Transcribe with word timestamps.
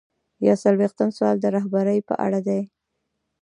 یو 0.47 0.55
څلویښتم 0.63 1.09
سوال 1.17 1.35
د 1.41 1.45
رهبرۍ 1.55 1.99
په 2.09 2.13
اړه 2.25 2.39
دی. 2.47 2.61